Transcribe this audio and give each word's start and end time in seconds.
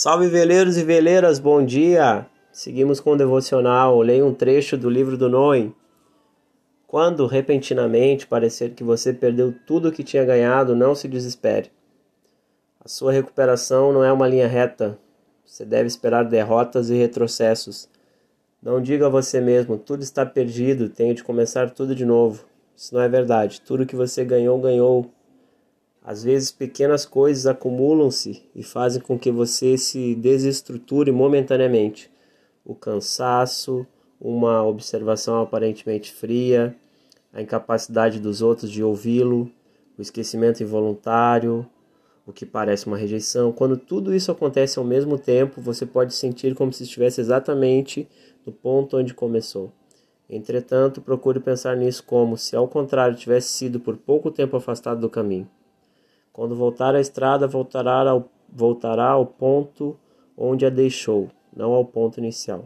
Salve 0.00 0.28
veleiros 0.28 0.76
e 0.76 0.84
veleiras, 0.84 1.40
bom 1.40 1.64
dia! 1.64 2.24
Seguimos 2.52 3.00
com 3.00 3.14
o 3.14 3.16
devocional. 3.16 4.00
Leia 4.00 4.24
um 4.24 4.32
trecho 4.32 4.76
do 4.78 4.88
livro 4.88 5.18
do 5.18 5.28
Noem. 5.28 5.74
Quando 6.86 7.26
repentinamente 7.26 8.24
parecer 8.24 8.74
que 8.74 8.84
você 8.84 9.12
perdeu 9.12 9.52
tudo 9.66 9.88
o 9.88 9.92
que 9.92 10.04
tinha 10.04 10.24
ganhado, 10.24 10.76
não 10.76 10.94
se 10.94 11.08
desespere. 11.08 11.72
A 12.80 12.86
sua 12.86 13.10
recuperação 13.10 13.92
não 13.92 14.04
é 14.04 14.12
uma 14.12 14.28
linha 14.28 14.46
reta. 14.46 14.96
Você 15.44 15.64
deve 15.64 15.88
esperar 15.88 16.24
derrotas 16.24 16.90
e 16.90 16.94
retrocessos. 16.94 17.88
Não 18.62 18.80
diga 18.80 19.06
a 19.06 19.10
você 19.10 19.40
mesmo, 19.40 19.76
tudo 19.76 20.04
está 20.04 20.24
perdido, 20.24 20.88
tenho 20.88 21.12
de 21.12 21.24
começar 21.24 21.70
tudo 21.70 21.92
de 21.92 22.04
novo. 22.04 22.44
Isso 22.76 22.94
não 22.94 23.02
é 23.02 23.08
verdade. 23.08 23.60
Tudo 23.62 23.84
que 23.84 23.96
você 23.96 24.24
ganhou, 24.24 24.60
ganhou. 24.60 25.10
Às 26.02 26.24
vezes, 26.24 26.50
pequenas 26.50 27.04
coisas 27.04 27.46
acumulam-se 27.46 28.42
e 28.54 28.62
fazem 28.62 29.02
com 29.02 29.18
que 29.18 29.30
você 29.30 29.76
se 29.76 30.14
desestruture 30.14 31.12
momentaneamente. 31.12 32.10
O 32.64 32.74
cansaço, 32.74 33.86
uma 34.20 34.64
observação 34.64 35.40
aparentemente 35.40 36.12
fria, 36.12 36.74
a 37.32 37.42
incapacidade 37.42 38.18
dos 38.20 38.42
outros 38.42 38.70
de 38.70 38.82
ouvi-lo, 38.82 39.50
o 39.98 40.02
esquecimento 40.02 40.62
involuntário, 40.62 41.66
o 42.26 42.32
que 42.32 42.44
parece 42.44 42.86
uma 42.86 42.96
rejeição. 42.96 43.52
Quando 43.52 43.76
tudo 43.76 44.14
isso 44.14 44.30
acontece 44.30 44.78
ao 44.78 44.84
mesmo 44.84 45.18
tempo, 45.18 45.60
você 45.60 45.86
pode 45.86 46.14
sentir 46.14 46.54
como 46.54 46.72
se 46.72 46.82
estivesse 46.82 47.20
exatamente 47.20 48.08
no 48.44 48.52
ponto 48.52 48.96
onde 48.96 49.14
começou. 49.14 49.72
Entretanto, 50.28 51.00
procure 51.00 51.40
pensar 51.40 51.74
nisso 51.76 52.04
como 52.04 52.36
se, 52.36 52.54
ao 52.54 52.68
contrário, 52.68 53.16
tivesse 53.16 53.48
sido 53.48 53.80
por 53.80 53.96
pouco 53.96 54.30
tempo 54.30 54.56
afastado 54.56 55.00
do 55.00 55.08
caminho. 55.08 55.48
Quando 56.38 56.54
voltar 56.54 56.94
à 56.94 57.00
estrada, 57.00 57.48
voltará 57.48 58.08
ao, 58.08 58.30
voltará 58.48 59.08
ao 59.08 59.26
ponto 59.26 59.98
onde 60.36 60.64
a 60.64 60.70
deixou, 60.70 61.28
não 61.52 61.72
ao 61.72 61.84
ponto 61.84 62.18
inicial. 62.18 62.64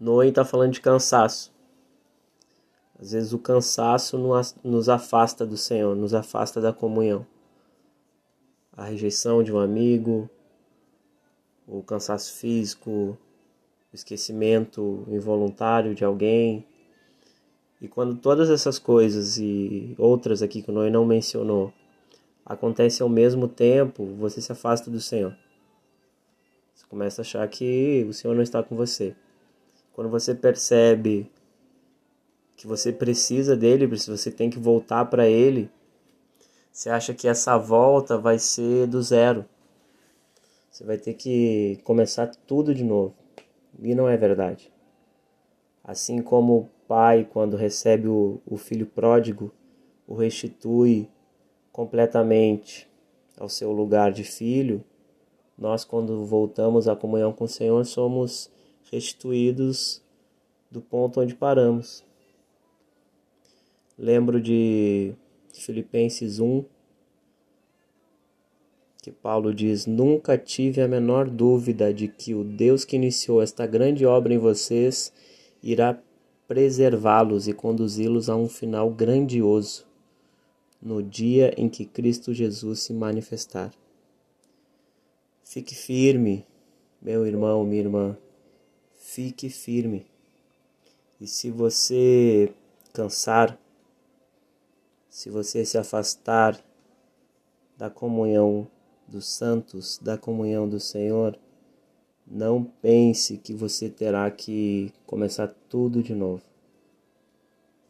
Noé 0.00 0.28
está 0.28 0.46
falando 0.46 0.72
de 0.72 0.80
cansaço. 0.80 1.52
Às 2.98 3.12
vezes 3.12 3.34
o 3.34 3.38
cansaço 3.38 4.16
nos 4.64 4.88
afasta 4.88 5.44
do 5.44 5.58
Senhor, 5.58 5.94
nos 5.94 6.14
afasta 6.14 6.58
da 6.58 6.72
comunhão. 6.72 7.26
A 8.74 8.84
rejeição 8.84 9.42
de 9.42 9.52
um 9.52 9.58
amigo, 9.58 10.30
o 11.68 11.82
cansaço 11.82 12.32
físico, 12.32 12.90
o 12.90 13.18
esquecimento 13.92 15.04
involuntário 15.06 15.94
de 15.94 16.02
alguém, 16.02 16.66
e 17.84 17.88
quando 17.88 18.16
todas 18.16 18.48
essas 18.48 18.78
coisas 18.78 19.36
e 19.36 19.94
outras 19.98 20.40
aqui 20.40 20.62
que 20.62 20.70
o 20.70 20.72
Noé 20.72 20.88
não 20.88 21.04
mencionou 21.04 21.70
acontecem 22.42 23.04
ao 23.04 23.10
mesmo 23.10 23.46
tempo, 23.46 24.06
você 24.18 24.40
se 24.40 24.50
afasta 24.50 24.90
do 24.90 24.98
Senhor. 24.98 25.36
Você 26.74 26.86
começa 26.86 27.20
a 27.20 27.24
achar 27.24 27.46
que 27.46 28.06
o 28.08 28.12
Senhor 28.14 28.34
não 28.34 28.42
está 28.42 28.62
com 28.62 28.74
você. 28.74 29.14
Quando 29.92 30.08
você 30.08 30.34
percebe 30.34 31.30
que 32.56 32.66
você 32.66 32.90
precisa 32.90 33.54
dele, 33.54 33.98
se 33.98 34.10
você 34.10 34.30
tem 34.30 34.48
que 34.48 34.58
voltar 34.58 35.04
para 35.04 35.28
ele, 35.28 35.70
você 36.72 36.88
acha 36.88 37.12
que 37.12 37.28
essa 37.28 37.58
volta 37.58 38.16
vai 38.16 38.38
ser 38.38 38.86
do 38.86 39.02
zero. 39.02 39.44
Você 40.70 40.84
vai 40.84 40.96
ter 40.96 41.12
que 41.12 41.78
começar 41.84 42.28
tudo 42.46 42.74
de 42.74 42.82
novo. 42.82 43.14
E 43.78 43.94
não 43.94 44.08
é 44.08 44.16
verdade. 44.16 44.72
Assim 45.84 46.22
como 46.22 46.70
pai, 46.94 47.28
quando 47.28 47.56
recebe 47.56 48.06
o, 48.06 48.40
o 48.46 48.56
filho 48.56 48.86
pródigo, 48.86 49.52
o 50.06 50.14
restitui 50.14 51.08
completamente 51.72 52.88
ao 53.36 53.48
seu 53.48 53.72
lugar 53.72 54.12
de 54.12 54.22
filho, 54.22 54.84
nós, 55.58 55.84
quando 55.84 56.24
voltamos 56.24 56.86
à 56.86 56.94
comunhão 56.94 57.32
com 57.32 57.46
o 57.46 57.48
Senhor, 57.48 57.84
somos 57.84 58.48
restituídos 58.92 60.00
do 60.70 60.80
ponto 60.80 61.20
onde 61.20 61.34
paramos. 61.34 62.04
Lembro 63.98 64.40
de 64.40 65.14
Filipenses 65.52 66.38
1, 66.38 66.64
que 69.02 69.10
Paulo 69.10 69.52
diz: 69.52 69.84
Nunca 69.84 70.38
tive 70.38 70.80
a 70.80 70.86
menor 70.86 71.28
dúvida 71.28 71.92
de 71.92 72.06
que 72.06 72.36
o 72.36 72.44
Deus 72.44 72.84
que 72.84 72.94
iniciou 72.94 73.42
esta 73.42 73.66
grande 73.66 74.06
obra 74.06 74.32
em 74.32 74.38
vocês 74.38 75.12
irá 75.60 76.00
preservá-los 76.54 77.48
e 77.48 77.52
conduzi-los 77.52 78.30
a 78.30 78.36
um 78.36 78.48
final 78.48 78.88
grandioso 78.88 79.84
no 80.80 81.02
dia 81.02 81.52
em 81.56 81.68
que 81.68 81.84
Cristo 81.84 82.32
Jesus 82.32 82.78
se 82.78 82.92
manifestar. 82.92 83.72
Fique 85.42 85.74
firme, 85.74 86.46
meu 87.02 87.26
irmão, 87.26 87.64
minha 87.64 87.82
irmã, 87.82 88.16
fique 88.94 89.50
firme. 89.50 90.06
E 91.20 91.26
se 91.26 91.50
você 91.50 92.54
cansar, 92.92 93.58
se 95.10 95.30
você 95.30 95.64
se 95.64 95.76
afastar 95.76 96.56
da 97.76 97.90
comunhão 97.90 98.68
dos 99.08 99.26
santos, 99.26 99.98
da 99.98 100.16
comunhão 100.16 100.68
do 100.68 100.78
Senhor, 100.78 101.36
não 102.26 102.64
pense 102.64 103.36
que 103.36 103.52
você 103.52 103.88
terá 103.88 104.30
que 104.30 104.92
começar 105.06 105.48
tudo 105.68 106.02
de 106.02 106.14
novo. 106.14 106.42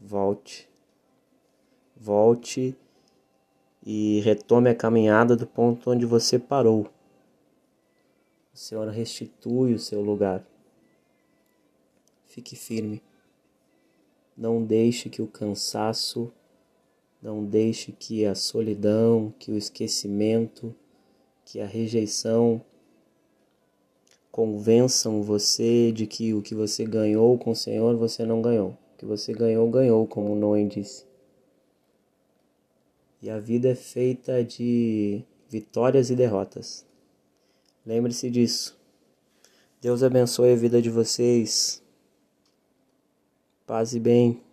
Volte. 0.00 0.68
Volte 1.96 2.76
e 3.86 4.20
retome 4.20 4.68
a 4.68 4.74
caminhada 4.74 5.36
do 5.36 5.46
ponto 5.46 5.90
onde 5.90 6.04
você 6.04 6.38
parou. 6.38 6.90
O 8.52 8.56
Senhor 8.56 8.88
restitui 8.88 9.74
o 9.74 9.78
seu 9.78 10.00
lugar. 10.00 10.44
Fique 12.26 12.56
firme. 12.56 13.02
Não 14.36 14.64
deixe 14.64 15.08
que 15.08 15.22
o 15.22 15.28
cansaço, 15.28 16.32
não 17.22 17.44
deixe 17.44 17.92
que 17.92 18.26
a 18.26 18.34
solidão, 18.34 19.32
que 19.38 19.52
o 19.52 19.56
esquecimento, 19.56 20.74
que 21.44 21.60
a 21.60 21.66
rejeição 21.66 22.60
convençam 24.34 25.22
você 25.22 25.92
de 25.92 26.08
que 26.08 26.34
o 26.34 26.42
que 26.42 26.56
você 26.56 26.84
ganhou 26.84 27.38
com 27.38 27.52
o 27.52 27.54
Senhor 27.54 27.94
você 27.94 28.26
não 28.26 28.42
ganhou. 28.42 28.70
O 28.70 28.98
que 28.98 29.06
você 29.06 29.32
ganhou, 29.32 29.70
ganhou, 29.70 30.08
como 30.08 30.34
Noé 30.34 30.64
disse. 30.64 31.06
E 33.22 33.30
a 33.30 33.38
vida 33.38 33.68
é 33.68 33.76
feita 33.76 34.42
de 34.42 35.22
vitórias 35.48 36.10
e 36.10 36.16
derrotas. 36.16 36.84
Lembre-se 37.86 38.28
disso. 38.28 38.76
Deus 39.80 40.02
abençoe 40.02 40.52
a 40.52 40.56
vida 40.56 40.82
de 40.82 40.90
vocês. 40.90 41.80
Paz 43.64 43.94
e 43.94 44.00
bem. 44.00 44.43